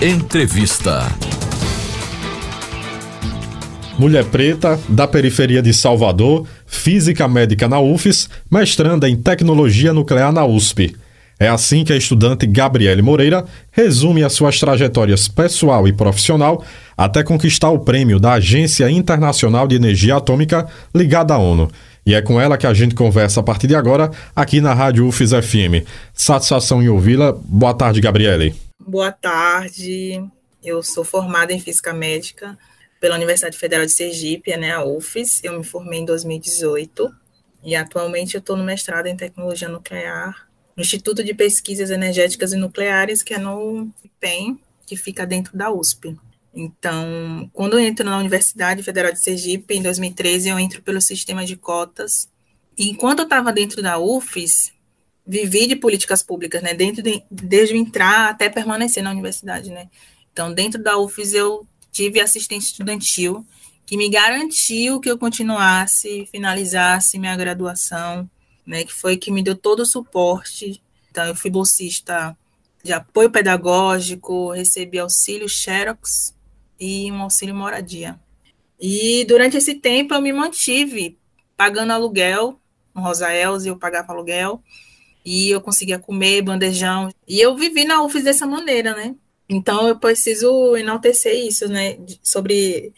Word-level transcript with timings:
Entrevista. 0.00 1.06
Mulher 3.96 4.24
preta, 4.24 4.78
da 4.88 5.06
periferia 5.06 5.62
de 5.62 5.72
Salvador, 5.72 6.46
física 6.66 7.28
médica 7.28 7.68
na 7.68 7.78
UFES, 7.78 8.28
mestranda 8.50 9.08
em 9.08 9.16
tecnologia 9.16 9.92
nuclear 9.92 10.32
na 10.32 10.44
USP. 10.44 10.96
É 11.38 11.48
assim 11.48 11.84
que 11.84 11.92
a 11.92 11.96
estudante 11.96 12.46
Gabriele 12.46 13.02
Moreira 13.02 13.44
resume 13.70 14.24
as 14.24 14.32
suas 14.32 14.58
trajetórias 14.58 15.28
pessoal 15.28 15.86
e 15.86 15.92
profissional 15.92 16.64
até 16.96 17.22
conquistar 17.22 17.70
o 17.70 17.78
prêmio 17.78 18.18
da 18.18 18.34
Agência 18.34 18.90
Internacional 18.90 19.66
de 19.66 19.76
Energia 19.76 20.16
Atômica 20.16 20.66
ligada 20.94 21.34
à 21.34 21.38
ONU. 21.38 21.70
E 22.06 22.14
é 22.14 22.20
com 22.20 22.40
ela 22.40 22.58
que 22.58 22.66
a 22.66 22.74
gente 22.74 22.94
conversa 22.94 23.40
a 23.40 23.42
partir 23.42 23.66
de 23.66 23.74
agora 23.74 24.10
aqui 24.36 24.60
na 24.60 24.74
Rádio 24.74 25.06
UFES 25.06 25.30
FM. 25.30 25.86
Satisfação 26.12 26.82
em 26.82 26.88
ouvi-la. 26.88 27.32
Boa 27.32 27.72
tarde, 27.72 28.00
Gabriele. 28.00 28.54
Boa 28.78 29.10
tarde. 29.10 30.22
Eu 30.62 30.82
sou 30.82 31.04
formada 31.04 31.52
em 31.52 31.60
Física 31.60 31.92
Médica 31.92 32.58
pela 33.00 33.16
Universidade 33.16 33.56
Federal 33.56 33.86
de 33.86 33.92
Sergipe, 33.92 34.56
né, 34.56 34.72
a 34.72 34.84
UFES. 34.84 35.42
Eu 35.42 35.58
me 35.58 35.64
formei 35.64 36.00
em 36.00 36.04
2018 36.04 37.10
e 37.62 37.74
atualmente 37.74 38.34
eu 38.34 38.38
estou 38.38 38.56
no 38.56 38.64
mestrado 38.64 39.06
em 39.06 39.16
Tecnologia 39.16 39.68
Nuclear 39.68 40.46
no 40.76 40.82
Instituto 40.82 41.22
de 41.22 41.32
Pesquisas 41.32 41.90
Energéticas 41.90 42.52
e 42.52 42.56
Nucleares, 42.56 43.22
que 43.22 43.34
é 43.34 43.38
no 43.38 43.88
IPEM, 44.04 44.58
que 44.86 44.96
fica 44.96 45.26
dentro 45.26 45.56
da 45.56 45.70
USP. 45.70 46.16
Então, 46.54 47.50
quando 47.52 47.72
eu 47.74 47.80
entro 47.80 48.04
na 48.04 48.16
Universidade 48.16 48.82
Federal 48.82 49.12
de 49.12 49.18
Sergipe, 49.18 49.74
em 49.74 49.82
2013, 49.82 50.48
eu 50.48 50.58
entro 50.58 50.80
pelo 50.82 51.00
sistema 51.00 51.44
de 51.44 51.56
cotas. 51.56 52.28
E 52.78 52.88
enquanto 52.90 53.20
eu 53.20 53.24
estava 53.24 53.52
dentro 53.52 53.82
da 53.82 53.98
UFES, 53.98 54.72
vivi 55.26 55.66
de 55.66 55.74
políticas 55.74 56.22
públicas, 56.22 56.62
né? 56.62 56.72
Dentro 56.72 57.02
de, 57.02 57.24
desde 57.28 57.76
entrar 57.76 58.30
até 58.30 58.48
permanecer 58.48 59.02
na 59.02 59.10
universidade, 59.10 59.70
né? 59.70 59.88
Então, 60.32 60.52
dentro 60.52 60.80
da 60.80 60.96
UFES, 60.96 61.34
eu 61.34 61.66
tive 61.90 62.20
assistente 62.20 62.62
estudantil, 62.62 63.44
que 63.84 63.96
me 63.96 64.08
garantiu 64.08 65.00
que 65.00 65.10
eu 65.10 65.18
continuasse, 65.18 66.26
finalizasse 66.30 67.18
minha 67.18 67.36
graduação, 67.36 68.30
né? 68.64 68.84
Que 68.84 68.92
foi 68.92 69.16
que 69.16 69.30
me 69.30 69.42
deu 69.42 69.56
todo 69.56 69.80
o 69.80 69.86
suporte. 69.86 70.80
Então, 71.10 71.24
eu 71.24 71.34
fui 71.34 71.50
bolsista 71.50 72.36
de 72.82 72.92
apoio 72.92 73.30
pedagógico, 73.30 74.52
recebi 74.52 74.98
auxílio 74.98 75.48
Xerox, 75.48 76.34
e 76.78 77.10
um 77.10 77.22
auxílio 77.22 77.54
moradia. 77.54 78.18
E 78.80 79.24
durante 79.26 79.56
esse 79.56 79.74
tempo 79.74 80.14
eu 80.14 80.20
me 80.20 80.32
mantive 80.32 81.18
pagando 81.56 81.92
aluguel, 81.92 82.60
no 82.94 83.02
Rosa 83.02 83.28
eu 83.34 83.78
pagava 83.78 84.12
aluguel, 84.12 84.62
e 85.24 85.50
eu 85.50 85.60
conseguia 85.60 85.98
comer 85.98 86.42
bandejão, 86.42 87.10
e 87.26 87.40
eu 87.40 87.56
vivi 87.56 87.84
na 87.84 88.02
UFES 88.02 88.24
dessa 88.24 88.46
maneira, 88.46 88.94
né? 88.94 89.14
Então 89.48 89.88
eu 89.88 89.98
preciso 89.98 90.76
enaltecer 90.76 91.34
isso, 91.34 91.68
né, 91.68 91.98
sobre 92.22 92.92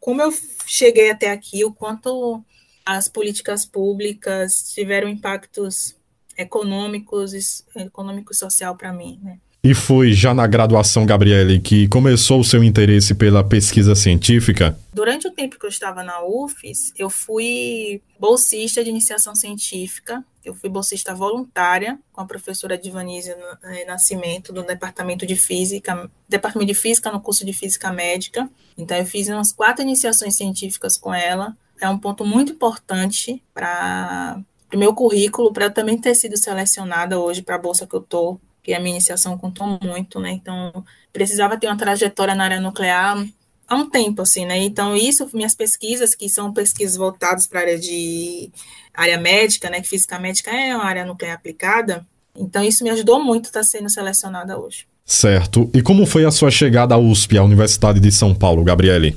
como 0.00 0.22
eu 0.22 0.32
cheguei 0.66 1.10
até 1.10 1.30
aqui, 1.30 1.64
o 1.64 1.72
quanto 1.72 2.42
as 2.84 3.08
políticas 3.08 3.66
públicas 3.66 4.72
tiveram 4.72 5.08
impactos 5.08 5.96
econômicos, 6.36 7.64
econômico 7.74 8.34
social 8.34 8.76
para 8.76 8.92
mim, 8.92 9.20
né? 9.22 9.38
E 9.62 9.74
foi 9.74 10.12
já 10.12 10.32
na 10.32 10.46
graduação, 10.46 11.04
Gabriele, 11.04 11.58
que 11.58 11.88
começou 11.88 12.40
o 12.40 12.44
seu 12.44 12.62
interesse 12.62 13.12
pela 13.12 13.42
pesquisa 13.42 13.94
científica? 13.96 14.78
Durante 14.92 15.26
o 15.26 15.32
tempo 15.32 15.58
que 15.58 15.66
eu 15.66 15.70
estava 15.70 16.04
na 16.04 16.24
UFES, 16.24 16.92
eu 16.96 17.10
fui 17.10 18.00
bolsista 18.20 18.84
de 18.84 18.90
iniciação 18.90 19.34
científica. 19.34 20.24
Eu 20.44 20.54
fui 20.54 20.70
bolsista 20.70 21.12
voluntária 21.12 21.98
com 22.12 22.20
a 22.20 22.24
professora 22.24 22.78
Divanise 22.78 23.34
eh, 23.64 23.84
Nascimento, 23.84 24.52
do 24.52 24.62
Departamento 24.62 25.26
de 25.26 25.34
Física, 25.34 26.08
Departamento 26.28 26.72
de 26.72 26.78
Física 26.78 27.10
no 27.10 27.20
curso 27.20 27.44
de 27.44 27.52
Física 27.52 27.92
Médica. 27.92 28.48
Então, 28.78 28.96
eu 28.96 29.04
fiz 29.04 29.28
umas 29.28 29.52
quatro 29.52 29.82
iniciações 29.82 30.36
científicas 30.36 30.96
com 30.96 31.12
ela. 31.12 31.54
É 31.80 31.88
um 31.88 31.98
ponto 31.98 32.24
muito 32.24 32.52
importante 32.52 33.42
para 33.52 34.40
o 34.72 34.78
meu 34.78 34.94
currículo, 34.94 35.52
para 35.52 35.66
eu 35.66 35.74
também 35.74 35.98
ter 35.98 36.14
sido 36.14 36.36
selecionada 36.36 37.18
hoje 37.18 37.42
para 37.42 37.56
a 37.56 37.58
bolsa 37.58 37.86
que 37.86 37.94
eu 37.94 38.00
estou 38.00 38.40
que 38.68 38.74
a 38.74 38.80
minha 38.80 38.96
iniciação 38.96 39.38
contou 39.38 39.78
muito, 39.82 40.20
né? 40.20 40.30
Então, 40.30 40.84
precisava 41.10 41.56
ter 41.56 41.68
uma 41.68 41.76
trajetória 41.78 42.34
na 42.34 42.44
área 42.44 42.60
nuclear 42.60 43.26
há 43.66 43.74
um 43.74 43.88
tempo, 43.88 44.20
assim, 44.20 44.44
né? 44.44 44.58
Então, 44.58 44.94
isso, 44.94 45.26
minhas 45.32 45.54
pesquisas, 45.54 46.14
que 46.14 46.28
são 46.28 46.52
pesquisas 46.52 46.94
voltadas 46.94 47.46
para 47.46 47.60
a 47.60 47.62
área 47.62 47.78
de 47.78 48.50
área 48.92 49.16
médica, 49.16 49.70
né? 49.70 49.80
Que 49.80 49.88
física 49.88 50.18
médica 50.18 50.50
é 50.50 50.76
uma 50.76 50.84
área 50.84 51.06
nuclear 51.06 51.34
aplicada. 51.34 52.06
Então, 52.36 52.62
isso 52.62 52.84
me 52.84 52.90
ajudou 52.90 53.24
muito 53.24 53.46
a 53.46 53.48
estar 53.48 53.64
sendo 53.64 53.88
selecionada 53.88 54.58
hoje. 54.58 54.86
Certo. 55.02 55.70
E 55.72 55.80
como 55.80 56.04
foi 56.04 56.26
a 56.26 56.30
sua 56.30 56.50
chegada 56.50 56.94
à 56.94 56.98
USP, 56.98 57.38
à 57.38 57.42
Universidade 57.42 57.98
de 57.98 58.12
São 58.12 58.34
Paulo, 58.34 58.62
Gabriele? 58.62 59.16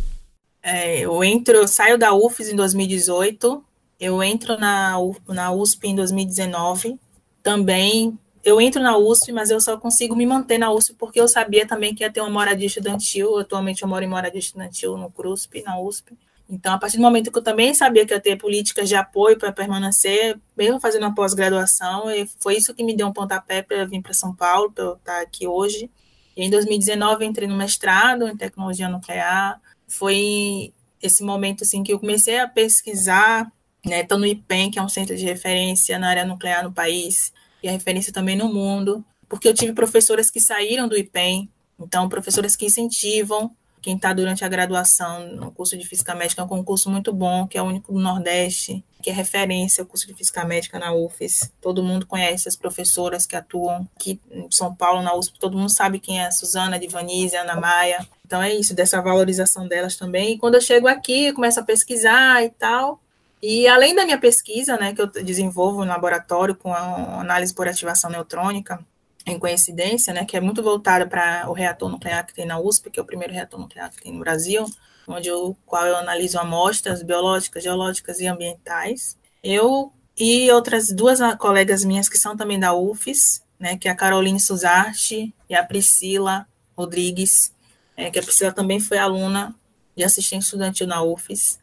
É, 0.64 1.02
eu 1.02 1.22
entro, 1.26 1.58
eu 1.58 1.68
saio 1.68 1.98
da 1.98 2.14
UFES 2.14 2.54
em 2.54 2.56
2018, 2.56 3.62
eu 4.00 4.24
entro 4.24 4.58
na, 4.58 4.96
na 5.28 5.52
USP 5.52 5.90
em 5.90 5.96
2019, 5.96 6.98
também 7.44 8.18
eu 8.44 8.60
entro 8.60 8.82
na 8.82 8.98
USP, 8.98 9.32
mas 9.32 9.50
eu 9.50 9.62
só 9.62 9.78
consigo 9.78 10.16
me 10.16 10.26
manter 10.26 10.58
na 10.58 10.72
USP 10.72 10.96
porque 10.96 11.20
eu 11.20 11.28
sabia 11.28 11.66
também 11.68 11.94
que 11.94 12.04
ia 12.04 12.12
ter 12.12 12.22
uma 12.22 12.30
moradia 12.30 12.68
estudantil. 12.68 13.38
Atualmente 13.38 13.84
eu 13.84 13.88
moro 13.88 14.04
em 14.04 14.08
moradia 14.08 14.40
estudantil 14.40 14.98
no 14.98 15.12
CRUSP, 15.12 15.62
na 15.64 15.80
USP. 15.80 16.18
Então, 16.50 16.74
a 16.74 16.78
partir 16.78 16.98
do 16.98 17.04
momento 17.04 17.32
que 17.32 17.38
eu 17.38 17.44
também 17.44 17.74
sabia 17.74 18.06
que 18.06 18.14
ia 18.14 18.20
ter 18.20 18.36
políticas 18.36 18.90
de 18.90 18.96
apoio 18.96 19.38
para 19.38 19.54
permanecer, 19.54 20.38
mesmo 20.58 20.82
fazendo 20.82 21.04
uma 21.04 21.16
pós-graduação, 21.16 22.06
foi 22.40 22.58
isso 22.58 22.74
que 22.74 22.84
me 22.84 22.94
deu 22.94 23.08
um 23.08 23.14
pontapé 23.14 23.62
para 23.62 23.86
vir 23.86 24.02
para 24.02 24.14
São 24.14 24.36
Paulo, 24.36 24.70
para 24.70 24.84
eu 24.84 24.94
estar 24.96 25.22
aqui 25.22 25.48
hoje. 25.48 25.90
E 26.36 26.44
em 26.44 26.50
2019 26.50 27.24
entrei 27.26 27.48
no 27.48 27.56
mestrado 27.56 28.28
em 28.28 28.36
tecnologia 28.36 28.90
nuclear. 28.90 29.62
Foi 29.88 30.74
esse 31.02 31.24
momento 31.24 31.64
assim 31.64 31.84
que 31.84 31.94
eu 31.94 32.00
comecei 32.00 32.40
a 32.40 32.48
pesquisar, 32.48 33.50
né, 33.86 34.06
no 34.10 34.26
IPEM, 34.26 34.72
que 34.72 34.80
é 34.80 34.82
um 34.82 34.90
centro 34.90 35.16
de 35.16 35.24
referência 35.24 35.98
na 35.98 36.10
área 36.10 36.26
nuclear 36.26 36.64
no 36.64 36.74
país 36.74 37.32
e 37.62 37.68
a 37.68 37.72
referência 37.72 38.12
também 38.14 38.36
no 38.36 38.54
mundo, 38.54 39.04
porque 39.30 39.48
eu 39.48 39.54
tive 39.54 39.74
professoras 39.74 40.30
que 40.30 40.40
saíram 40.40 40.88
do 40.88 40.98
IPEM, 40.98 41.50
então 41.80 42.10
professoras 42.10 42.56
que 42.56 42.66
incentivam 42.66 43.56
quem 43.82 43.96
está 43.96 44.14
durante 44.14 44.46
a 44.46 44.48
graduação 44.48 45.28
no 45.36 45.52
curso 45.52 45.76
de 45.76 45.88
Física 45.88 46.14
Médica, 46.14 46.42
é 46.42 46.46
um 46.46 46.48
concurso 46.48 46.90
muito 46.90 47.12
bom, 47.12 47.48
que 47.48 47.58
é 47.58 47.62
o 47.62 47.66
único 47.66 47.92
do 47.92 48.00
Nordeste, 48.00 48.84
que 49.02 49.10
é 49.10 49.14
referência 49.14 49.84
o 49.84 49.88
curso 49.88 50.06
de 50.06 50.14
Física 50.14 50.46
Médica 50.46 50.78
na 50.78 50.94
UFES. 50.94 51.52
Todo 51.60 51.84
mundo 51.84 52.06
conhece 52.06 52.48
as 52.48 52.56
professoras 52.56 53.26
que 53.26 53.36
atuam 53.36 53.88
aqui 53.96 54.22
em 54.30 54.46
São 54.52 54.76
Paulo, 54.76 55.02
na 55.02 55.16
USP, 55.16 55.40
todo 55.40 55.58
mundo 55.58 55.72
sabe 55.72 56.00
quem 56.00 56.20
é 56.20 56.28
a 56.28 56.32
Suzana, 56.32 56.76
a 56.76 56.80
Divanise, 56.80 57.36
a 57.36 57.42
Ana 57.42 57.56
Maia. 57.56 58.08
Então 58.24 58.42
é 58.42 58.54
isso, 58.54 58.76
dessa 58.76 59.02
valorização 59.02 59.68
delas 59.68 59.96
também. 59.96 60.34
E 60.34 60.38
quando 60.38 60.56
eu 60.56 60.62
chego 60.62 60.88
aqui, 60.88 61.28
eu 61.28 61.34
começo 61.34 61.60
a 61.60 61.64
pesquisar 61.64 62.44
e 62.44 62.50
tal, 62.50 63.01
e 63.42 63.68
além 63.68 63.96
da 63.96 64.06
minha 64.06 64.20
pesquisa, 64.20 64.78
né, 64.78 64.94
que 64.94 65.02
eu 65.02 65.08
desenvolvo 65.08 65.84
no 65.84 65.90
laboratório 65.90 66.56
com 66.56 66.74
análise 66.74 67.54
por 67.54 67.68
ativação 67.68 68.10
neutrônica, 68.10 68.80
em 69.26 69.38
coincidência, 69.40 70.14
né, 70.14 70.26
que 70.26 70.38
é 70.38 70.42
muito 70.42 70.62
voltada 70.62 71.08
para 71.08 71.50
o 71.50 71.54
reator 71.54 71.90
nuclear 71.90 72.26
que 72.26 72.34
tem 72.34 72.46
na 72.46 72.60
USP, 72.60 72.90
que 72.90 73.00
é 73.00 73.04
o 73.04 73.06
primeiro 73.06 73.34
reator 73.34 73.60
nuclear 73.60 73.90
que 73.90 74.02
tem 74.02 74.14
no 74.14 74.20
Brasil, 74.20 74.66
onde 75.08 75.28
eu, 75.28 75.56
qual 75.66 75.86
eu 75.86 75.96
analiso 75.96 76.40
amostras 76.40 77.02
biológicas, 77.02 77.64
geológicas 77.64 78.20
e 78.20 78.28
ambientais. 78.28 79.18
Eu 79.44 79.92
e 80.18 80.52
outras 80.52 80.90
duas 80.90 81.20
colegas 81.38 81.84
minhas 81.84 82.08
que 82.08 82.18
são 82.18 82.38
também 82.38 82.60
da 82.60 82.74
UFES, 82.74 83.44
né, 83.60 83.78
que 83.78 83.88
é 83.88 83.92
a 83.92 83.96
Caroline 83.96 84.40
Suzarte 84.40 85.34
e 85.50 85.56
a 85.56 85.64
Priscila 85.64 86.48
Rodrigues, 86.78 87.54
é, 87.98 88.10
que 88.10 88.20
a 88.20 88.24
Priscila 88.24 88.52
também 88.52 88.80
foi 88.80 88.98
aluna 88.98 89.56
de 89.96 90.04
assistente 90.04 90.44
estudantil 90.44 90.88
na 90.88 91.04
UFES 91.04 91.60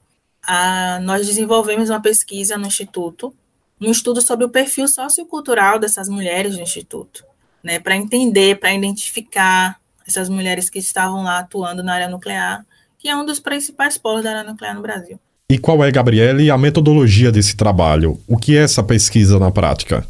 a, 0.48 0.98
nós 1.00 1.26
desenvolvemos 1.26 1.91
uma 1.91 2.00
pesquisa 2.00 2.56
no 2.56 2.66
Instituto, 2.66 3.34
um 3.78 3.91
estudo 3.91 4.22
sobre 4.22 4.47
o 4.47 4.48
perfil 4.48 4.88
sociocultural 4.88 5.78
dessas 5.78 6.09
mulheres 6.09 6.56
no 6.56 6.62
Instituto, 6.62 7.22
né, 7.62 7.78
para 7.78 7.94
entender, 7.94 8.58
para 8.58 8.72
identificar 8.72 9.78
essas 10.06 10.31
mulheres 10.31 10.70
que 10.70 10.78
estavam 10.78 11.23
lá 11.23 11.40
atuando 11.40 11.82
na 11.82 11.93
área 11.93 12.08
nuclear, 12.08 12.64
que 12.99 13.11
é 13.11 13.14
um 13.14 13.26
dos 13.26 13.38
principais 13.38 13.99
polos 13.99 14.25
da 14.25 14.31
área 14.31 14.50
nuclear 14.50 14.75
no 14.75 14.81
Brasil. 14.81 15.20
E 15.50 15.58
qual 15.58 15.84
é, 15.84 15.90
Gabriele, 15.90 16.50
a 16.50 16.56
metodologia 16.56 17.31
desse 17.31 17.55
trabalho? 17.55 18.19
O 18.26 18.38
que 18.38 18.56
é 18.56 18.62
essa 18.62 18.82
pesquisa 18.82 19.38
na 19.38 19.50
prática? 19.50 20.06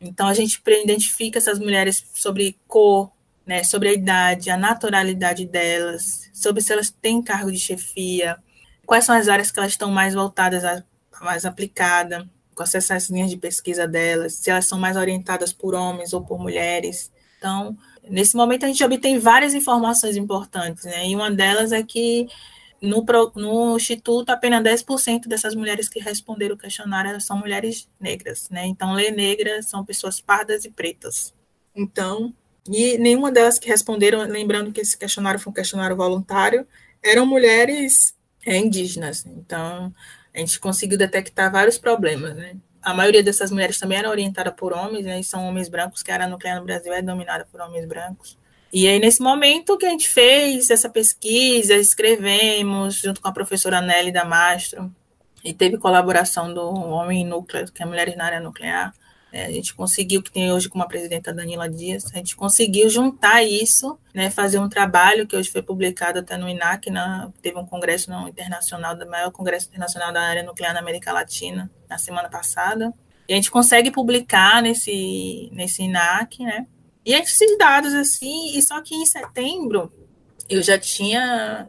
Então, 0.00 0.26
a 0.26 0.34
gente 0.34 0.60
identifica 0.82 1.38
essas 1.38 1.58
mulheres 1.58 2.02
sobre 2.14 2.56
cor, 2.66 3.10
né, 3.46 3.62
sobre 3.62 3.90
a 3.90 3.92
idade, 3.92 4.48
a 4.48 4.56
naturalidade 4.56 5.44
delas, 5.44 6.30
sobre 6.32 6.62
se 6.62 6.72
elas 6.72 6.90
têm 6.90 7.22
cargo 7.22 7.52
de 7.52 7.58
chefia, 7.58 8.38
quais 8.86 9.04
são 9.04 9.14
as 9.14 9.28
áreas 9.28 9.50
que 9.50 9.58
elas 9.58 9.72
estão 9.72 9.90
mais 9.90 10.14
voltadas, 10.14 10.64
a, 10.64 10.82
mais 11.20 11.44
aplicada, 11.44 12.28
quais 12.54 12.70
são 12.70 12.96
as 12.96 13.08
linhas 13.08 13.30
de 13.30 13.36
pesquisa 13.36 13.86
delas, 13.86 14.34
se 14.34 14.50
elas 14.50 14.66
são 14.66 14.78
mais 14.78 14.96
orientadas 14.96 15.52
por 15.52 15.74
homens 15.74 16.12
ou 16.12 16.22
por 16.22 16.38
mulheres. 16.38 17.10
Então, 17.38 17.76
nesse 18.08 18.36
momento 18.36 18.64
a 18.64 18.68
gente 18.68 18.84
obtém 18.84 19.18
várias 19.18 19.54
informações 19.54 20.16
importantes, 20.16 20.84
né? 20.84 21.08
E 21.08 21.14
uma 21.14 21.30
delas 21.30 21.72
é 21.72 21.82
que 21.82 22.28
no, 22.80 23.04
no 23.36 23.76
Instituto, 23.76 24.30
apenas 24.30 24.62
10% 24.62 25.28
dessas 25.28 25.54
mulheres 25.54 25.88
que 25.88 26.00
responderam 26.00 26.56
o 26.56 26.58
questionário 26.58 27.20
são 27.20 27.38
mulheres 27.38 27.88
negras, 28.00 28.48
né? 28.50 28.66
Então, 28.66 28.92
lê 28.92 29.10
negra 29.10 29.62
são 29.62 29.84
pessoas 29.84 30.20
pardas 30.20 30.64
e 30.64 30.70
pretas. 30.70 31.32
Então, 31.74 32.34
E 32.68 32.96
nenhuma 32.98 33.32
delas 33.32 33.58
que 33.58 33.68
responderam, 33.68 34.20
lembrando 34.22 34.72
que 34.72 34.80
esse 34.80 34.96
questionário 34.96 35.40
foi 35.40 35.50
um 35.50 35.54
questionário 35.54 35.96
voluntário, 35.96 36.66
eram 37.02 37.26
mulheres 37.26 38.14
é, 38.46 38.56
indígenas. 38.56 39.24
Então, 39.26 39.92
a 40.34 40.38
gente 40.38 40.58
conseguiu 40.58 40.98
detectar 40.98 41.50
vários 41.50 41.78
problemas, 41.78 42.34
né? 42.34 42.56
A 42.80 42.92
maioria 42.92 43.22
dessas 43.22 43.50
mulheres 43.50 43.78
também 43.78 43.98
era 43.98 44.10
orientada 44.10 44.50
por 44.50 44.72
homens, 44.72 45.04
né? 45.04 45.20
E 45.20 45.24
são 45.24 45.46
homens 45.46 45.68
brancos, 45.68 46.02
que 46.02 46.10
a 46.10 46.14
área 46.14 46.26
nuclear 46.26 46.58
no 46.58 46.66
Brasil 46.66 46.92
é 46.92 47.00
dominada 47.00 47.46
por 47.50 47.60
homens 47.60 47.86
brancos. 47.86 48.36
E 48.72 48.88
aí, 48.88 48.98
nesse 48.98 49.20
momento 49.20 49.76
que 49.76 49.86
a 49.86 49.90
gente 49.90 50.08
fez 50.08 50.70
essa 50.70 50.88
pesquisa, 50.88 51.74
escrevemos 51.74 52.94
junto 52.96 53.20
com 53.20 53.28
a 53.28 53.32
professora 53.32 53.80
Nelly 53.80 54.10
Damastro, 54.10 54.90
e 55.44 55.52
teve 55.52 55.76
colaboração 55.78 56.52
do 56.54 56.62
Homem 56.62 57.24
Núcleo, 57.26 57.70
que 57.72 57.82
é 57.82 57.86
Mulheres 57.86 58.16
na 58.16 58.24
Área 58.24 58.40
Nuclear, 58.40 58.90
é, 58.90 59.01
a 59.32 59.50
gente 59.50 59.74
conseguiu, 59.74 60.22
que 60.22 60.30
tem 60.30 60.52
hoje 60.52 60.68
como 60.68 60.84
a 60.84 60.86
presidenta 60.86 61.32
Danila 61.32 61.68
Dias, 61.68 62.04
a 62.12 62.18
gente 62.18 62.36
conseguiu 62.36 62.88
juntar 62.90 63.42
isso, 63.42 63.98
né, 64.14 64.30
fazer 64.30 64.58
um 64.58 64.68
trabalho 64.68 65.26
que 65.26 65.34
hoje 65.34 65.50
foi 65.50 65.62
publicado 65.62 66.18
até 66.18 66.36
no 66.36 66.48
INAC, 66.48 66.90
na, 66.90 67.32
teve 67.40 67.58
um 67.58 67.64
congresso 67.64 68.10
no, 68.10 68.28
internacional, 68.28 68.94
do 68.94 69.08
maior 69.08 69.30
congresso 69.30 69.68
internacional 69.68 70.12
da 70.12 70.20
área 70.20 70.42
nuclear 70.42 70.74
na 70.74 70.80
América 70.80 71.12
Latina, 71.12 71.70
na 71.88 71.96
semana 71.96 72.28
passada. 72.28 72.92
E 73.26 73.32
a 73.32 73.36
gente 73.36 73.50
consegue 73.50 73.90
publicar 73.90 74.60
nesse, 74.60 75.48
nesse 75.52 75.82
INAC, 75.82 76.42
né? 76.42 76.66
E 77.04 77.14
esses 77.14 77.56
dados, 77.56 77.94
assim, 77.94 78.56
e 78.56 78.62
só 78.62 78.80
que 78.82 78.94
em 78.94 79.06
setembro 79.06 79.90
eu 80.48 80.62
já 80.62 80.78
tinha 80.78 81.68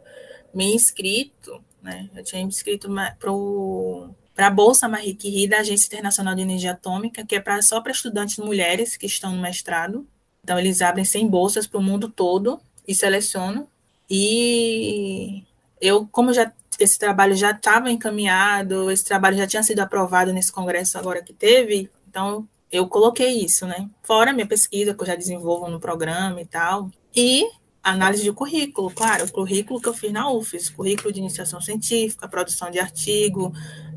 me 0.52 0.74
inscrito, 0.74 1.64
né? 1.82 2.10
Eu 2.14 2.22
tinha 2.22 2.42
me 2.42 2.48
inscrito 2.48 2.88
para 3.18 3.32
o 3.32 4.14
para 4.34 4.48
a 4.48 4.50
Bolsa 4.50 4.88
Marie 4.88 5.14
Curie 5.14 5.46
da 5.46 5.58
Agência 5.60 5.86
Internacional 5.86 6.34
de 6.34 6.42
Energia 6.42 6.72
Atômica, 6.72 7.24
que 7.24 7.36
é 7.36 7.40
pra, 7.40 7.62
só 7.62 7.80
para 7.80 7.92
estudantes 7.92 8.38
mulheres 8.38 8.96
que 8.96 9.06
estão 9.06 9.32
no 9.32 9.40
mestrado. 9.40 10.06
Então, 10.42 10.58
eles 10.58 10.82
abrem 10.82 11.04
100 11.04 11.28
bolsas 11.28 11.66
para 11.66 11.78
o 11.78 11.82
mundo 11.82 12.08
todo 12.08 12.60
e 12.86 12.94
selecionam. 12.94 13.68
E 14.10 15.42
eu, 15.80 16.06
como 16.10 16.32
já 16.32 16.52
esse 16.78 16.98
trabalho 16.98 17.36
já 17.36 17.52
estava 17.52 17.90
encaminhado, 17.90 18.90
esse 18.90 19.04
trabalho 19.04 19.36
já 19.36 19.46
tinha 19.46 19.62
sido 19.62 19.80
aprovado 19.80 20.32
nesse 20.32 20.50
congresso 20.50 20.98
agora 20.98 21.22
que 21.22 21.32
teve, 21.32 21.88
então 22.08 22.48
eu 22.70 22.88
coloquei 22.88 23.44
isso, 23.44 23.66
né? 23.66 23.88
Fora 24.02 24.32
minha 24.32 24.46
pesquisa 24.46 24.94
que 24.94 25.02
eu 25.02 25.06
já 25.06 25.14
desenvolvo 25.14 25.68
no 25.68 25.78
programa 25.78 26.40
e 26.40 26.44
tal. 26.44 26.90
E 27.14 27.48
análise 27.82 28.24
de 28.24 28.32
currículo, 28.32 28.90
claro, 28.90 29.24
o 29.24 29.30
currículo 29.30 29.80
que 29.80 29.88
eu 29.88 29.94
fiz 29.94 30.10
na 30.10 30.28
UFES, 30.30 30.70
currículo 30.70 31.12
de 31.12 31.20
iniciação 31.20 31.60
científica, 31.60 32.26
produção 32.26 32.70
de 32.70 32.80
artigo, 32.80 33.52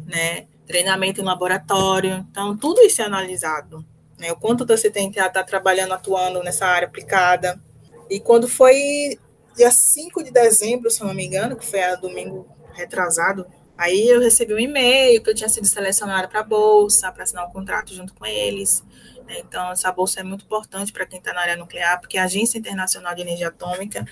né? 0.07 0.47
Treinamento 0.65 1.21
em 1.21 1.23
laboratório. 1.23 2.25
Então, 2.31 2.57
tudo 2.57 2.81
isso 2.81 3.01
é 3.01 3.05
analisado. 3.05 3.85
Né? 4.17 4.31
O 4.31 4.35
quanto 4.35 4.65
você 4.65 4.89
tem 4.89 5.11
que 5.11 5.19
estar 5.19 5.29
tá 5.29 5.43
trabalhando, 5.43 5.93
atuando 5.93 6.41
nessa 6.41 6.65
área 6.65 6.87
aplicada. 6.87 7.61
E 8.09 8.19
quando 8.19 8.47
foi 8.47 9.19
dia 9.55 9.69
5 9.69 10.23
de 10.23 10.31
dezembro, 10.31 10.89
se 10.89 11.03
não 11.03 11.13
me 11.13 11.25
engano, 11.25 11.55
que 11.55 11.65
foi 11.65 11.83
a 11.83 11.95
domingo 11.95 12.47
retrasado, 12.73 13.45
aí 13.77 14.07
eu 14.07 14.19
recebi 14.19 14.53
um 14.53 14.59
e-mail 14.59 15.21
que 15.21 15.29
eu 15.29 15.35
tinha 15.35 15.49
sido 15.49 15.67
selecionada 15.67 16.27
para 16.27 16.39
a 16.39 16.43
Bolsa, 16.43 17.11
para 17.11 17.23
assinar 17.23 17.47
um 17.47 17.51
contrato 17.51 17.93
junto 17.93 18.13
com 18.13 18.25
eles. 18.25 18.83
Né? 19.27 19.39
Então, 19.39 19.71
essa 19.71 19.91
bolsa 19.91 20.21
é 20.21 20.23
muito 20.23 20.45
importante 20.45 20.93
para 20.93 21.05
quem 21.05 21.19
está 21.19 21.33
na 21.33 21.41
área 21.41 21.57
nuclear, 21.57 21.99
porque 21.99 22.17
a 22.17 22.23
Agência 22.23 22.57
Internacional 22.57 23.13
de 23.13 23.21
Energia 23.21 23.49
Atômica 23.49 24.05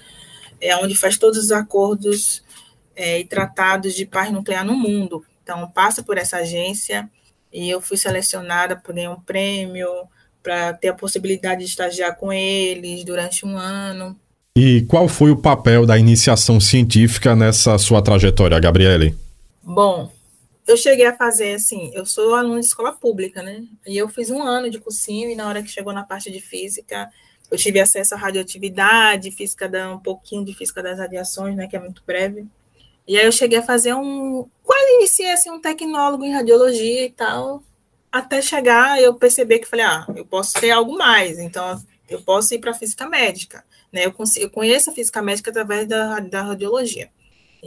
é 0.59 0.75
onde 0.77 0.95
faz 0.95 1.17
todos 1.17 1.37
os 1.37 1.51
acordos 1.51 2.43
é, 2.95 3.19
e 3.19 3.25
tratados 3.25 3.93
de 3.93 4.05
paz 4.05 4.31
nuclear 4.31 4.65
no 4.65 4.75
mundo. 4.75 5.25
Então, 5.45 5.69
passa 5.69 6.01
por 6.01 6.17
essa 6.17 6.37
agência 6.37 7.07
e 7.53 7.69
eu 7.69 7.79
fui 7.79 7.97
selecionada 7.97 8.75
por 8.75 8.95
ganhar 8.95 9.11
um 9.11 9.19
prêmio 9.19 9.87
para 10.41 10.73
ter 10.73 10.87
a 10.87 10.93
possibilidade 10.95 11.63
de 11.63 11.69
estagiar 11.69 12.15
com 12.15 12.33
eles 12.33 13.03
durante 13.03 13.45
um 13.45 13.55
ano. 13.55 14.19
E 14.57 14.81
qual 14.87 15.07
foi 15.07 15.29
o 15.29 15.37
papel 15.37 15.85
da 15.85 15.99
iniciação 15.99 16.59
científica 16.59 17.35
nessa 17.35 17.77
sua 17.77 18.01
trajetória, 18.01 18.59
Gabriele? 18.59 19.15
Bom, 19.61 20.11
eu 20.67 20.75
cheguei 20.75 21.05
a 21.05 21.15
fazer 21.15 21.53
assim, 21.53 21.91
eu 21.93 22.07
sou 22.07 22.33
aluna 22.33 22.59
de 22.59 22.65
escola 22.65 22.91
pública, 22.91 23.43
né? 23.43 23.63
E 23.85 23.95
eu 23.95 24.09
fiz 24.09 24.31
um 24.31 24.41
ano 24.41 24.67
de 24.67 24.79
cursinho 24.79 25.29
e 25.29 25.35
na 25.35 25.47
hora 25.47 25.61
que 25.61 25.69
chegou 25.69 25.93
na 25.93 26.03
parte 26.03 26.31
de 26.31 26.41
física, 26.41 27.07
eu 27.51 27.57
tive 27.57 27.79
acesso 27.79 28.15
à 28.15 28.17
radioatividade, 28.17 29.29
física 29.29 29.69
da 29.69 29.93
um 29.93 29.99
pouquinho 29.99 30.43
de 30.43 30.55
física 30.55 30.81
das 30.81 30.97
radiações, 30.97 31.55
né, 31.55 31.67
que 31.67 31.75
é 31.75 31.79
muito 31.79 32.01
breve. 32.03 32.47
E 33.07 33.17
aí 33.17 33.25
eu 33.25 33.31
cheguei 33.31 33.59
a 33.59 33.63
fazer 33.63 33.93
um. 33.93 34.49
Quase 34.63 34.95
iniciei 34.95 35.31
assim, 35.31 35.51
um 35.51 35.61
tecnólogo 35.61 36.23
em 36.23 36.33
radiologia 36.33 37.05
e 37.05 37.11
tal. 37.11 37.63
Até 38.11 38.41
chegar, 38.41 39.01
eu 39.01 39.13
percebi 39.13 39.59
que 39.59 39.67
falei, 39.67 39.85
ah, 39.85 40.05
eu 40.15 40.25
posso 40.25 40.53
ter 40.53 40.71
algo 40.71 40.97
mais, 40.97 41.37
então 41.37 41.83
eu 42.09 42.21
posso 42.21 42.53
ir 42.53 42.59
para 42.59 42.73
física 42.73 43.07
médica. 43.07 43.63
Né? 43.91 44.05
Eu, 44.05 44.13
consigo, 44.13 44.45
eu 44.45 44.49
conheço 44.49 44.89
a 44.89 44.93
física 44.93 45.21
médica 45.21 45.51
através 45.51 45.87
da, 45.87 46.19
da 46.19 46.41
radiologia. 46.43 47.09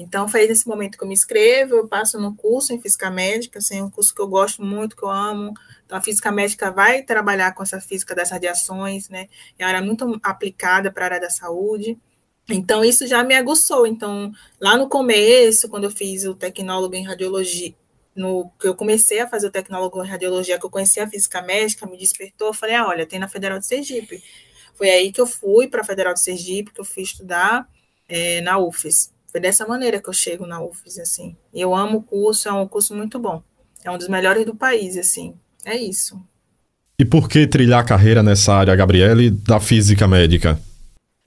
Então, 0.01 0.29
foi 0.29 0.47
nesse 0.47 0.69
momento 0.69 0.97
que 0.97 1.03
eu 1.03 1.09
me 1.09 1.15
inscrevo, 1.15 1.75
eu 1.75 1.89
passo 1.89 2.21
no 2.21 2.33
curso 2.35 2.73
em 2.73 2.81
física 2.81 3.11
médica, 3.11 3.59
assim, 3.59 3.83
um 3.83 3.91
curso 3.91 4.15
que 4.15 4.23
eu 4.23 4.29
gosto 4.29 4.63
muito, 4.63 4.97
que 4.97 5.03
eu 5.03 5.11
amo. 5.11 5.53
Então, 5.85 5.99
a 5.99 6.01
física 6.01 6.31
médica 6.31 6.71
vai 6.71 7.03
trabalhar 7.03 7.53
com 7.53 7.65
essa 7.65 7.81
física 7.81 8.15
das 8.15 8.31
radiações, 8.31 9.09
né? 9.09 9.29
É 9.59 9.65
uma 9.65 9.71
área 9.71 9.83
muito 9.85 10.21
aplicada 10.23 10.93
para 10.93 11.05
a 11.05 11.07
área 11.07 11.21
da 11.21 11.31
saúde. 11.31 11.99
Então, 12.49 12.85
isso 12.85 13.07
já 13.07 13.23
me 13.23 13.35
aguçou. 13.35 13.87
Então, 13.87 14.33
lá 14.61 14.77
no 14.77 14.89
começo, 14.89 15.69
quando 15.69 15.85
eu 15.85 15.91
fiz 15.91 16.25
o 16.25 16.35
tecnólogo 16.35 16.95
em 16.95 17.05
radiologia, 17.05 17.75
no 18.17 18.51
que 18.59 18.67
eu 18.67 18.75
comecei 18.75 19.21
a 19.21 19.29
fazer 19.29 19.47
o 19.47 19.51
tecnólogo 19.51 20.03
em 20.03 20.09
radiologia, 20.09 20.59
que 20.59 20.67
eu 20.67 20.71
conheci 20.71 20.99
a 20.99 21.09
física 21.09 21.41
médica, 21.43 21.87
me 21.87 21.97
despertou, 21.97 22.49
eu 22.49 22.55
falei, 22.55 22.75
ah, 22.75 22.87
olha, 22.87 23.07
tem 23.07 23.19
na 23.19 23.29
Federal 23.29 23.59
de 23.59 23.67
Sergipe. 23.67 24.23
Foi 24.75 24.89
aí 24.91 25.13
que 25.13 25.21
eu 25.21 25.27
fui 25.27 25.69
para 25.69 25.83
a 25.83 25.85
Federal 25.85 26.15
de 26.15 26.21
Sergipe, 26.21 26.73
que 26.73 26.81
eu 26.81 26.85
fui 26.85 27.03
estudar 27.03 27.69
é, 28.09 28.41
na 28.41 28.59
UFES. 28.59 29.13
Foi 29.31 29.41
dessa 29.41 29.67
maneira 29.67 30.01
que 30.01 30.09
eu 30.09 30.13
chego 30.13 30.47
na 30.47 30.63
UFES, 30.63 30.99
assim. 30.99 31.37
Eu 31.53 31.75
amo 31.75 31.99
o 31.99 32.03
curso, 32.03 32.49
é 32.49 32.53
um 32.53 32.67
curso 32.67 32.95
muito 32.95 33.19
bom. 33.19 33.43
É 33.85 33.91
um 33.91 33.99
dos 33.99 34.09
melhores 34.09 34.45
do 34.47 34.55
país, 34.55 34.97
assim. 34.97 35.35
É 35.65 35.77
isso. 35.77 36.21
E 36.99 37.05
por 37.05 37.29
que 37.29 37.47
trilhar 37.47 37.85
carreira 37.85 38.23
nessa 38.23 38.55
área, 38.55 38.75
Gabriele, 38.75 39.31
da 39.31 39.61
física 39.61 40.09
médica? 40.09 40.61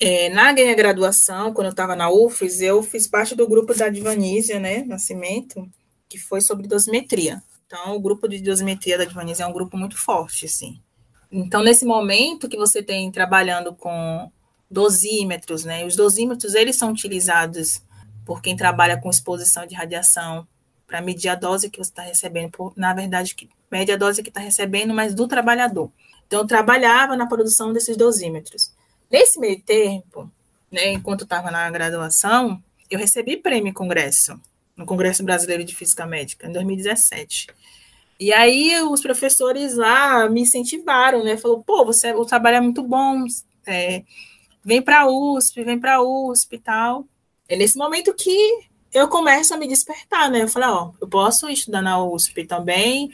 É, 0.04 0.30
na 0.30 0.52
minha 0.52 0.74
graduação, 0.74 1.54
quando 1.54 1.68
eu 1.68 1.72
estava 1.72 1.96
na 1.96 2.10
UFES, 2.10 2.60
eu 2.60 2.82
fiz 2.82 3.08
parte 3.08 3.36
do 3.36 3.48
grupo 3.48 3.72
da 3.76 3.88
Divanísia, 3.88 4.60
né, 4.60 4.84
Nascimento, 4.84 5.70
que 6.10 6.18
foi 6.18 6.42
sobre 6.42 6.68
dosimetria. 6.68 7.40
Então, 7.68 7.96
o 7.96 8.00
grupo 8.00 8.28
de 8.28 8.42
dosimetria 8.42 8.98
da 8.98 9.06
Divanísia 9.06 9.44
é 9.44 9.46
um 9.46 9.54
grupo 9.54 9.78
muito 9.78 9.96
forte, 9.96 10.48
assim. 10.48 10.82
Então, 11.32 11.62
nesse 11.62 11.86
momento 11.86 12.50
que 12.50 12.58
você 12.58 12.82
tem 12.82 13.12
trabalhando 13.12 13.76
com 13.76 14.32
dosímetros, 14.72 15.66
né, 15.66 15.86
os 15.86 15.96
dosímetros, 15.96 16.56
eles 16.56 16.78
são 16.78 16.90
utilizados 16.90 17.84
por 18.26 18.42
quem 18.42 18.56
trabalha 18.56 19.00
com 19.00 19.08
exposição 19.08 19.68
de 19.68 19.76
radiação 19.76 20.48
para 20.88 21.00
medir 21.00 21.30
a 21.30 21.36
dose 21.36 21.70
que 21.70 21.78
você 21.78 21.92
está 21.92 22.02
recebendo, 22.02 22.50
por, 22.50 22.74
na 22.76 22.92
verdade, 22.92 23.36
que 23.36 23.48
mede 23.72 23.92
a 23.92 23.98
dose 23.98 24.24
que 24.24 24.30
está 24.30 24.40
recebendo, 24.42 24.96
mas 24.96 25.14
do 25.14 25.28
trabalhador. 25.28 25.92
Então, 26.26 26.40
eu 26.40 26.48
trabalhava 26.48 27.16
na 27.16 27.28
produção 27.28 27.72
desses 27.72 27.96
dosímetros. 27.96 28.74
Nesse 29.12 29.40
meio 29.40 29.62
tempo, 29.62 30.32
né, 30.72 30.94
enquanto 30.94 31.26
estava 31.26 31.52
na 31.52 31.70
graduação, 31.70 32.64
eu 32.90 32.98
recebi 32.98 33.36
prêmio 33.36 33.74
congresso, 33.74 34.40
no 34.76 34.86
Congresso 34.86 35.24
Brasileiro 35.24 35.64
de 35.64 35.76
Física 35.76 36.06
Médica, 36.06 36.48
em 36.48 36.52
2017. 36.52 37.48
E 38.20 38.32
aí 38.32 38.80
os 38.84 39.02
professores 39.02 39.76
lá 39.76 40.30
me 40.30 40.42
incentivaram, 40.42 41.24
né? 41.24 41.36
Falou, 41.36 41.64
pô, 41.64 41.84
você, 41.84 42.14
o 42.14 42.24
trabalho 42.24 42.58
é 42.58 42.62
muito 42.62 42.84
bom, 42.84 43.26
é, 43.66 44.04
vem 44.64 44.82
para 44.82 45.02
a 45.02 45.08
USP, 45.08 45.64
vem 45.64 45.80
para 45.80 45.96
a 45.96 46.02
USP 46.02 46.56
e 46.56 46.60
tal. 46.60 47.06
É 47.50 47.56
nesse 47.56 47.78
momento 47.78 48.14
que 48.14 48.38
eu 48.94 49.08
começo 49.08 49.54
a 49.54 49.58
me 49.58 49.68
despertar, 49.68 50.30
né? 50.30 50.44
Eu 50.44 50.48
falei, 50.48 50.70
ó, 50.70 50.92
eu 51.02 51.08
posso 51.08 51.50
estudar 51.50 51.82
na 51.82 52.02
USP 52.02 52.46
também, 52.46 53.12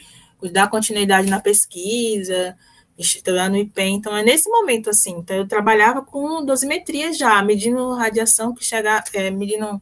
dar 0.52 0.68
continuidade 0.68 1.28
na 1.28 1.40
pesquisa, 1.40 2.56
estudar 2.98 3.48
no 3.48 3.56
IPEM, 3.56 3.94
então 3.94 4.16
é 4.16 4.22
nesse 4.22 4.50
momento, 4.50 4.90
assim, 4.90 5.12
então 5.18 5.36
eu 5.36 5.46
trabalhava 5.46 6.02
com 6.02 6.44
dosimetria 6.44 7.12
já, 7.12 7.40
medindo 7.42 7.94
radiação 7.94 8.52
que 8.52 8.64
chega, 8.64 9.02
é, 9.14 9.30
medindo, 9.30 9.80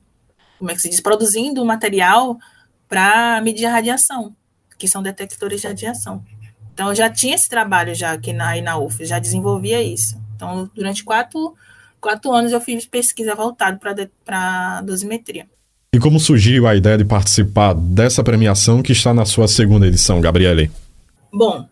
como 0.59 0.71
é 0.71 0.75
que 0.75 0.83
se 0.83 0.91
diz, 0.91 1.01
produzindo 1.01 1.65
material 1.65 2.37
para 2.89 3.41
medir 3.41 3.65
a 3.65 3.73
radiação, 3.73 4.37
que 4.79 4.87
são 4.87 5.03
detectores 5.03 5.63
de 5.63 5.67
radiação. 5.67 6.23
Então 6.75 6.91
eu 6.91 6.95
já 6.95 7.09
tinha 7.09 7.35
esse 7.35 7.49
trabalho 7.49 7.95
já 7.95 8.13
aqui 8.13 8.35
na, 8.35 8.51
aí 8.51 8.61
na 8.61 8.77
UF, 8.79 9.03
já 9.05 9.19
desenvolvia 9.19 9.83
isso. 9.83 10.21
Então 10.35 10.71
durante 10.75 11.03
quatro, 11.03 11.55
quatro 11.99 12.31
anos 12.33 12.53
eu 12.53 12.61
fiz 12.61 12.85
pesquisa 12.85 13.35
voltada 13.35 13.81
para 14.25 14.83
dosimetria. 14.83 15.47
E 15.95 15.99
como 15.99 16.21
surgiu 16.21 16.67
a 16.67 16.77
ideia 16.77 16.99
de 16.99 17.05
participar 17.07 17.73
dessa 17.73 18.23
premiação 18.23 18.83
que 18.83 18.93
está 18.93 19.15
na 19.15 19.25
sua 19.25 19.49
segunda 19.49 19.87
edição, 19.87 20.21
Gabriele? 20.21 20.71
Bom, 21.33 21.67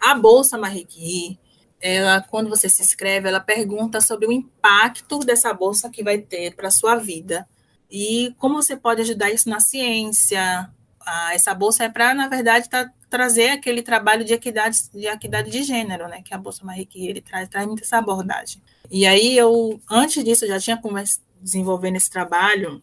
a 0.00 0.14
Bolsa 0.14 0.58
Marie 0.58 0.84
Curie, 0.84 1.38
ela, 1.80 2.20
quando 2.20 2.48
você 2.48 2.68
se 2.68 2.82
inscreve, 2.82 3.28
ela 3.28 3.40
pergunta 3.40 4.00
sobre 4.00 4.26
o 4.26 4.32
impacto 4.32 5.20
dessa 5.20 5.52
bolsa 5.52 5.90
que 5.90 6.02
vai 6.02 6.18
ter 6.18 6.54
para 6.54 6.68
a 6.68 6.72
sua 6.72 6.96
vida 6.96 7.46
e 7.90 8.34
como 8.38 8.54
você 8.62 8.76
pode 8.76 9.00
ajudar 9.02 9.30
isso 9.30 9.48
na 9.48 9.60
ciência, 9.60 10.70
a, 11.00 11.34
essa 11.34 11.54
bolsa 11.54 11.84
é 11.84 11.88
para, 11.88 12.14
na 12.14 12.28
verdade, 12.28 12.68
tá, 12.68 12.90
trazer 13.08 13.50
aquele 13.50 13.82
trabalho 13.82 14.24
de 14.24 14.34
equidade, 14.34 14.90
de 14.92 15.06
equidade 15.06 15.50
de 15.50 15.62
gênero, 15.62 16.06
né? 16.06 16.20
Que 16.22 16.34
a 16.34 16.38
Bolsa 16.38 16.64
Marie 16.64 16.86
Curie 16.86 17.08
ele 17.08 17.20
traz, 17.22 17.48
traz 17.48 17.66
muito 17.66 17.82
essa 17.82 17.98
abordagem. 17.98 18.62
E 18.90 19.06
aí 19.06 19.36
eu, 19.36 19.80
antes 19.90 20.22
disso, 20.22 20.44
eu 20.44 20.48
já 20.50 20.60
tinha 20.60 20.80
desenvolvendo 21.40 21.96
esse 21.96 22.10
trabalho 22.10 22.82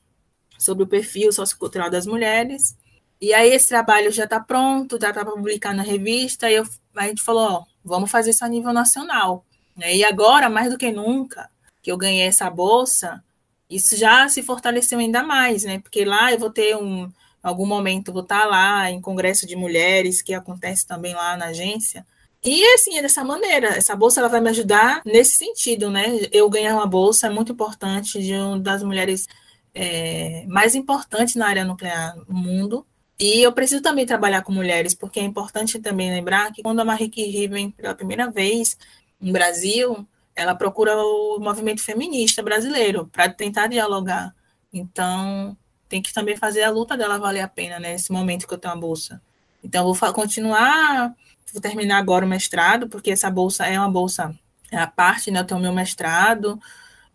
sobre 0.58 0.84
o 0.84 0.88
perfil 0.88 1.32
sociocultural 1.32 1.90
das 1.90 2.08
mulheres. 2.08 2.76
E 3.22 3.34
aí 3.34 3.50
esse 3.54 3.70
trabalho 3.70 4.12
já 4.12 4.26
está 4.26 4.40
pronto, 4.40 5.00
já 5.00 5.10
está 5.10 5.24
para 5.24 5.34
publicar 5.34 5.74
na 5.74 5.84
revista, 5.84 6.50
e 6.50 6.56
eu, 6.56 6.66
a 6.96 7.08
gente 7.08 7.22
falou, 7.22 7.50
ó, 7.50 7.64
vamos 7.84 8.12
fazer 8.12 8.32
isso 8.32 8.44
a 8.44 8.50
nível 8.50 8.74
nacional. 8.74 9.46
E 9.78 10.04
agora, 10.04 10.50
mais 10.50 10.70
do 10.72 10.78
que 10.78 10.92
nunca, 10.92 11.50
que 11.82 11.92
eu 11.92 11.98
ganhei 11.98 12.28
essa 12.28 12.50
bolsa, 12.50 13.24
isso 13.70 13.96
já 13.96 14.28
se 14.30 14.44
fortaleceu 14.44 15.00
ainda 15.00 15.24
mais, 15.24 15.64
né? 15.64 15.80
Porque 15.80 16.06
lá 16.06 16.32
eu 16.32 16.40
vou 16.40 16.50
ter 16.50 16.76
um, 16.78 17.12
algum 17.44 17.66
momento 17.66 18.12
vou 18.14 18.24
estar 18.24 18.46
lá 18.46 18.90
em 18.90 19.02
congresso 19.02 19.46
de 19.46 19.56
mulheres, 19.56 20.22
que 20.22 20.34
acontece 20.34 20.88
também 20.88 21.14
lá 21.14 21.38
na 21.38 21.48
agência. 21.48 22.06
E 22.44 22.64
assim, 22.74 22.98
é 22.98 23.02
dessa 23.02 23.24
maneira, 23.24 23.70
essa 23.70 23.96
bolsa 23.96 24.20
ela 24.20 24.30
vai 24.30 24.40
me 24.40 24.50
ajudar 24.50 25.02
nesse 25.06 25.36
sentido, 25.36 25.90
né? 25.90 26.06
Eu 26.32 26.50
ganhar 26.50 26.76
uma 26.76 26.88
bolsa 26.88 27.28
é 27.28 27.30
muito 27.30 27.52
importante 27.52 28.22
de 28.22 28.34
uma 28.34 28.60
das 28.60 28.84
mulheres 28.84 29.28
é, 29.74 30.46
mais 30.48 30.76
importantes 30.76 31.36
na 31.36 31.48
área 31.48 31.66
nuclear 31.66 32.16
no 32.28 32.36
mundo. 32.36 32.86
E 33.18 33.42
eu 33.42 33.52
preciso 33.54 33.82
também 33.82 34.06
trabalhar 34.06 34.42
com 34.42 34.52
mulheres, 34.52 34.94
porque 34.94 35.20
é 35.20 35.24
importante 35.24 35.80
também 35.80 36.12
lembrar 36.12 36.52
que 36.52 36.62
quando 36.62 36.82
a 36.82 36.86
Marie 36.86 37.10
Curie 37.10 37.48
vem 37.48 37.72
pela 37.72 37.96
primeira 37.96 38.30
vez 38.30 38.78
no 39.20 39.32
Brasil, 39.32 40.06
ela 40.36 40.54
procura 40.54 40.98
o 40.98 41.40
movimento 41.40 41.82
feminista 41.82 42.44
brasileiro 42.44 43.08
para 43.08 43.30
tentar 43.30 43.68
dialogar. 43.68 44.36
Então, 44.72 45.58
tem 45.88 46.02
que 46.02 46.14
também 46.14 46.36
fazer 46.36 46.64
a 46.64 46.70
luta 46.70 46.98
dela 46.98 47.18
valer 47.18 47.42
a 47.42 47.48
pena, 47.48 47.80
né? 47.80 47.94
Nesse 47.94 48.12
momento 48.12 48.46
que 48.46 48.54
eu 48.54 48.58
tenho 48.58 48.74
a 48.74 48.78
bolsa. 48.78 49.22
Então, 49.64 49.94
vou 49.94 50.14
continuar, 50.14 51.16
vou 51.54 51.62
terminar 51.62 52.00
agora 52.00 52.26
o 52.26 52.28
mestrado, 52.28 52.90
porque 52.90 53.12
essa 53.12 53.32
bolsa 53.32 53.66
é 53.66 53.80
uma 53.80 53.90
bolsa, 53.90 54.38
é 54.70 54.78
a 54.78 54.88
parte, 54.88 55.32
né? 55.32 55.40
Eu 55.40 55.46
tenho 55.46 55.60
o 55.60 55.64
meu 55.64 55.74
mestrado, 55.74 56.60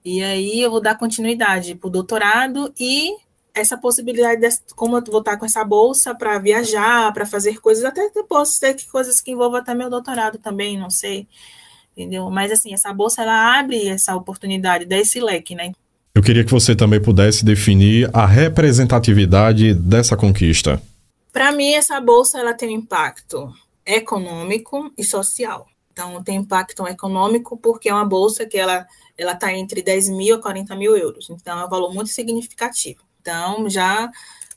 e 0.03 0.23
aí 0.23 0.61
eu 0.61 0.71
vou 0.71 0.81
dar 0.81 0.97
continuidade 0.97 1.75
para 1.75 1.89
o 1.89 1.91
doutorado 1.91 2.73
e 2.81 3.15
essa 3.55 3.77
possibilidade, 3.77 4.41
de, 4.41 4.49
como 4.75 4.97
eu 4.97 5.05
vou 5.05 5.21
estar 5.21 5.37
com 5.37 5.45
essa 5.45 5.65
bolsa 5.65 6.15
para 6.15 6.39
viajar, 6.39 7.13
para 7.13 7.27
fazer 7.27 7.61
coisas, 7.61 7.85
até 7.85 8.09
posso 8.29 8.61
ter 8.61 8.77
coisas 8.91 9.21
que 9.21 9.33
envolvam 9.33 9.61
até 9.61 9.75
meu 9.75 9.91
doutorado 9.91 10.39
também, 10.39 10.79
não 10.79 10.91
sei, 10.91 11.27
entendeu? 11.97 12.31
Mas 12.31 12.53
assim, 12.53 12.73
essa 12.73 12.93
bolsa 12.93 13.23
ela 13.23 13.59
abre 13.59 13.89
essa 13.89 14.15
oportunidade, 14.15 14.85
dá 14.85 14.97
esse 14.97 15.21
leque, 15.21 15.55
né? 15.55 15.73
Eu 16.15 16.23
queria 16.23 16.45
que 16.45 16.51
você 16.51 16.75
também 16.75 17.01
pudesse 17.01 17.45
definir 17.45 18.11
a 18.13 18.27
representatividade 18.27 19.75
dessa 19.75 20.17
conquista. 20.17 20.83
Para 21.33 21.53
mim, 21.53 21.73
essa 21.75 22.01
bolsa 22.01 22.39
ela 22.39 22.53
tem 22.53 22.71
um 22.71 22.81
impacto 22.81 23.53
econômico 23.87 24.93
e 24.99 25.05
social. 25.05 25.67
Então, 25.93 26.23
tem 26.23 26.37
impacto 26.37 26.87
econômico 26.87 27.57
porque 27.57 27.89
é 27.89 27.95
uma 27.95 28.05
bolsa 28.05 28.45
que 28.45 28.59
ela 28.59 28.87
ela 29.17 29.33
está 29.33 29.53
entre 29.53 29.83
10 29.83 30.09
mil 30.09 30.37
a 30.37 30.41
40 30.41 30.75
mil 30.75 30.97
euros. 30.97 31.29
Então, 31.29 31.59
é 31.59 31.65
um 31.65 31.69
valor 31.69 31.93
muito 31.93 32.09
significativo. 32.09 33.03
Então, 33.21 33.69
já 33.69 34.11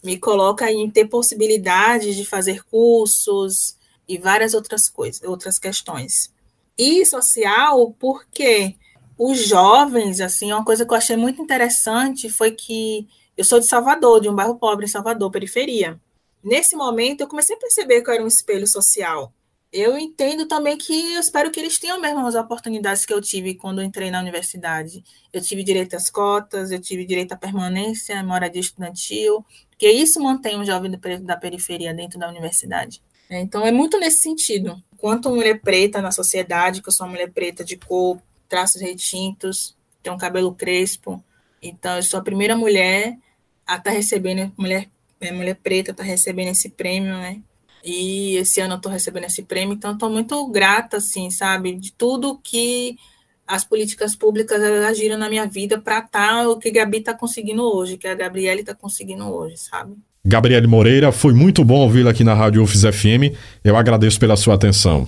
me 0.03 0.17
coloca 0.17 0.71
em 0.71 0.89
ter 0.89 1.05
possibilidade 1.05 2.15
de 2.15 2.25
fazer 2.25 2.63
cursos 2.65 3.77
e 4.07 4.17
várias 4.17 4.53
outras 4.53 4.89
coisas, 4.89 5.21
outras 5.23 5.59
questões. 5.59 6.33
E 6.77 7.05
social, 7.05 7.95
porque 7.99 8.75
os 9.17 9.45
jovens, 9.45 10.19
assim, 10.19 10.51
uma 10.51 10.65
coisa 10.65 10.85
que 10.85 10.91
eu 10.91 10.97
achei 10.97 11.15
muito 11.15 11.41
interessante 11.41 12.29
foi 12.29 12.51
que 12.51 13.07
eu 13.37 13.43
sou 13.43 13.59
de 13.59 13.65
Salvador, 13.65 14.19
de 14.19 14.29
um 14.29 14.35
bairro 14.35 14.55
pobre 14.55 14.85
em 14.85 14.89
Salvador, 14.89 15.31
periferia. 15.31 15.99
Nesse 16.43 16.75
momento, 16.75 17.21
eu 17.21 17.27
comecei 17.27 17.55
a 17.55 17.59
perceber 17.59 18.01
que 18.01 18.09
eu 18.09 18.13
era 18.13 18.23
um 18.23 18.27
espelho 18.27 18.67
social. 18.67 19.33
Eu 19.73 19.97
entendo 19.97 20.45
também 20.45 20.77
que 20.77 21.15
eu 21.15 21.19
espero 21.19 21.49
que 21.49 21.59
eles 21.59 21.79
tenham 21.79 21.99
mesmo 21.99 22.19
as 22.27 22.35
oportunidades 22.35 23.07
que 23.07 23.11
eu 23.11 23.19
tive 23.19 23.55
quando 23.55 23.81
eu 23.81 23.83
entrei 23.83 24.11
na 24.11 24.19
universidade. 24.21 25.03
Eu 25.33 25.41
tive 25.41 25.63
direito 25.63 25.95
às 25.95 26.11
cotas, 26.11 26.69
eu 26.69 26.79
tive 26.79 27.03
direito 27.03 27.31
à 27.31 27.35
permanência, 27.35 28.19
à 28.19 28.23
moradia 28.23 28.61
estudantil, 28.61 29.43
porque 29.71 29.89
isso 29.89 30.21
mantém 30.21 30.59
um 30.59 30.63
jovem 30.63 30.91
da 31.23 31.35
periferia 31.35 31.91
dentro 31.91 32.19
da 32.19 32.29
universidade. 32.29 33.01
Então, 33.31 33.65
é 33.65 33.71
muito 33.71 33.99
nesse 33.99 34.21
sentido. 34.21 34.79
Quanto 34.95 35.31
mulher 35.31 35.59
preta 35.59 36.03
na 36.03 36.11
sociedade, 36.11 36.79
que 36.79 36.89
eu 36.89 36.93
sou 36.93 37.07
uma 37.07 37.13
mulher 37.13 37.31
preta 37.31 37.63
de 37.63 37.75
cor, 37.75 38.21
traços 38.47 38.79
retintos, 38.79 39.75
tenho 40.03 40.15
um 40.15 40.19
cabelo 40.19 40.53
crespo. 40.53 41.23
Então, 41.59 41.95
eu 41.95 42.03
sou 42.03 42.19
a 42.19 42.23
primeira 42.23 42.55
mulher 42.55 43.17
a 43.65 43.77
estar 43.77 43.89
tá 43.89 43.89
recebendo, 43.89 44.53
mulher, 44.55 44.87
é, 45.19 45.31
mulher 45.31 45.55
preta 45.55 45.89
está 45.89 46.03
recebendo 46.03 46.49
esse 46.49 46.69
prêmio, 46.69 47.13
né? 47.13 47.41
E 47.83 48.37
esse 48.37 48.61
ano 48.61 48.75
eu 48.75 48.77
estou 48.77 48.91
recebendo 48.91 49.25
esse 49.25 49.43
prêmio, 49.43 49.75
então 49.75 49.91
estou 49.91 50.09
muito 50.09 50.47
grata, 50.47 50.97
assim, 50.97 51.29
sabe, 51.29 51.75
de 51.75 51.91
tudo 51.91 52.39
que 52.41 52.97
as 53.45 53.65
políticas 53.65 54.15
públicas 54.15 54.61
agiram 54.61 55.17
na 55.17 55.29
minha 55.29 55.45
vida 55.45 55.77
para 55.79 55.99
estar 55.99 56.09
tá 56.09 56.49
o 56.49 56.57
que 56.57 56.69
a 56.69 56.71
Gabi 56.71 56.99
está 56.99 57.13
conseguindo 57.13 57.61
hoje, 57.63 57.97
que 57.97 58.07
a 58.07 58.15
Gabriele 58.15 58.61
está 58.61 58.73
conseguindo 58.73 59.25
hoje, 59.25 59.57
sabe? 59.57 59.95
Gabriele 60.25 60.67
Moreira, 60.67 61.11
foi 61.11 61.33
muito 61.33 61.65
bom 61.65 61.81
ouvi-la 61.81 62.11
aqui 62.11 62.23
na 62.23 62.33
Rádio 62.33 62.63
UFES 62.63 62.83
FM. 62.83 63.35
Eu 63.61 63.75
agradeço 63.75 64.17
pela 64.17 64.37
sua 64.37 64.55
atenção. 64.55 65.05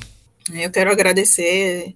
Eu 0.51 0.70
quero 0.70 0.91
agradecer 0.91 1.96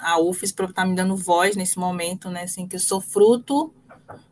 a 0.00 0.20
UFES 0.20 0.52
por 0.52 0.68
estar 0.68 0.84
me 0.84 0.94
dando 0.94 1.16
voz 1.16 1.56
nesse 1.56 1.78
momento, 1.78 2.28
né? 2.28 2.42
Assim, 2.42 2.68
que 2.68 2.76
eu 2.76 2.80
sou 2.80 3.00
fruto, 3.00 3.72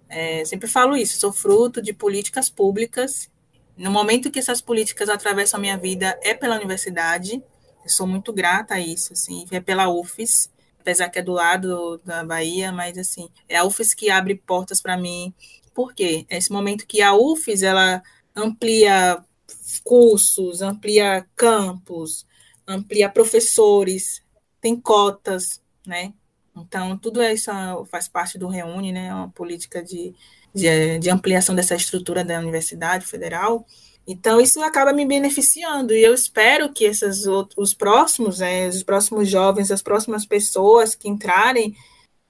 é, 0.08 0.44
sempre 0.44 0.68
falo 0.68 0.96
isso, 0.96 1.18
sou 1.18 1.32
fruto 1.32 1.80
de 1.80 1.94
políticas 1.94 2.50
públicas. 2.50 3.30
No 3.76 3.90
momento 3.90 4.30
que 4.30 4.38
essas 4.38 4.60
políticas 4.60 5.08
atravessam 5.08 5.58
a 5.58 5.60
minha 5.60 5.76
vida, 5.76 6.18
é 6.22 6.34
pela 6.34 6.56
universidade. 6.56 7.42
Eu 7.82 7.90
sou 7.90 8.06
muito 8.06 8.32
grata 8.32 8.74
a 8.74 8.80
isso, 8.80 9.12
assim, 9.12 9.46
é 9.50 9.60
pela 9.60 9.88
UFES, 9.88 10.50
apesar 10.80 11.08
que 11.08 11.18
é 11.18 11.22
do 11.22 11.32
lado 11.32 12.00
da 12.04 12.24
Bahia, 12.24 12.72
mas 12.72 12.96
assim, 12.96 13.28
é 13.48 13.56
a 13.56 13.64
UFES 13.64 13.94
que 13.94 14.10
abre 14.10 14.34
portas 14.36 14.80
para 14.80 14.96
mim. 14.96 15.34
Por 15.74 15.92
quê? 15.92 16.24
É 16.28 16.38
esse 16.38 16.52
momento 16.52 16.86
que 16.86 17.02
a 17.02 17.14
UFES 17.14 17.62
ela 17.62 18.02
amplia 18.34 19.22
cursos, 19.82 20.62
amplia 20.62 21.26
campos, 21.36 22.26
amplia 22.66 23.08
professores, 23.08 24.22
tem 24.60 24.80
cotas, 24.80 25.60
né? 25.86 26.14
Então, 26.56 26.96
tudo 26.96 27.22
isso 27.22 27.50
faz 27.90 28.08
parte 28.08 28.38
do 28.38 28.48
Reúne, 28.48 28.92
né? 28.92 29.12
Uma 29.12 29.28
política 29.30 29.82
de, 29.82 30.14
de, 30.54 30.98
de 30.98 31.10
ampliação 31.10 31.54
dessa 31.54 31.74
estrutura 31.74 32.24
da 32.24 32.38
Universidade 32.38 33.06
Federal. 33.06 33.66
Então, 34.06 34.40
isso 34.40 34.62
acaba 34.62 34.92
me 34.92 35.06
beneficiando. 35.06 35.94
E 35.94 36.02
eu 36.02 36.14
espero 36.14 36.72
que 36.72 36.84
esses 36.84 37.24
os 37.56 37.74
próximos, 37.74 38.38
né, 38.38 38.68
os 38.68 38.82
próximos 38.82 39.28
jovens, 39.28 39.70
as 39.70 39.82
próximas 39.82 40.26
pessoas 40.26 40.94
que 40.94 41.08
entrarem, 41.08 41.74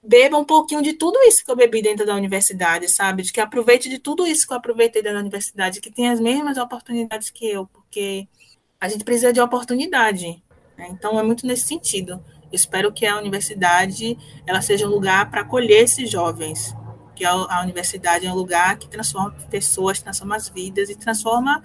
bebam 0.03 0.43
um 0.43 0.45
pouquinho 0.45 0.83
de 0.83 0.93
tudo 0.93 1.19
isso 1.23 1.45
que 1.45 1.51
eu 1.51 1.57
bebi 1.57 1.83
dentro 1.83 2.07
da 2.07 2.15
universidade, 2.15 2.89
sabe? 2.89 3.23
De 3.23 3.33
que 3.33 3.41
aproveite 3.41 3.89
de 3.89 3.99
tudo 3.99 4.27
isso 4.27 4.47
que 4.47 4.53
eu 4.53 4.59
aproveitei 4.59 5.03
dentro 5.03 5.17
da 5.17 5.23
universidade, 5.23 5.81
que 5.81 5.91
tem 5.91 6.09
as 6.09 6.21
mesmas 6.21 6.59
oportunidades 6.59 7.31
que 7.31 7.47
eu, 7.47 7.67
porque 7.67 8.29
a 8.81 8.89
gente 8.89 9.05
precisa 9.05 9.33
de 9.33 9.41
oportunidade. 9.41 10.43
Né? 10.77 10.89
Então, 10.91 11.19
é 11.19 11.23
muito 11.23 11.47
nesse 11.47 11.67
sentido. 11.67 12.23
Espero 12.55 12.93
que 12.93 13.07
a 13.07 13.19
universidade 13.19 14.17
ela 14.47 14.63
seja 14.63 14.87
um 14.87 14.91
lugar 14.91 15.31
para 15.31 15.43
acolher 15.43 15.83
esses 15.83 16.11
jovens, 16.11 16.75
que 17.15 17.25
a, 17.25 17.33
a, 17.33 17.63
universidade 17.63 18.27
é 18.27 18.31
um 18.31 18.35
lugar 18.35 18.77
que 18.77 18.89
transforma 18.89 19.33
pessoas, 19.51 20.01
transforma 20.01 20.37
as 20.37 20.49
vidas 20.49 20.89
e 20.91 20.97
transforma 20.97 21.63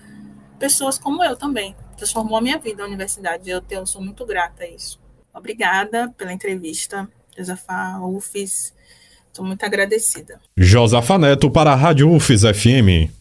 pessoas 0.57 0.97
como 0.97 1.23
eu 1.23 1.35
também. 1.35 1.75
Transformou 1.97 2.37
a 2.37 2.41
minha 2.41 2.57
vida 2.57 2.83
a 2.83 2.85
universidade. 2.85 3.49
Eu, 3.49 3.61
tenho, 3.61 3.81
eu 3.81 3.85
sou 3.85 4.01
muito 4.01 4.25
grata 4.25 4.63
a 4.63 4.67
isso. 4.67 4.99
Obrigada 5.33 6.13
pela 6.17 6.33
entrevista, 6.33 7.07
Josafá 7.37 7.99
UFES. 8.01 8.73
Estou 9.27 9.45
muito 9.45 9.63
agradecida. 9.63 10.39
Josafa 10.57 11.17
Neto 11.17 11.51
para 11.51 11.71
a 11.71 11.75
Rádio 11.75 12.11
UFES 12.11 12.41
FM. 12.41 13.18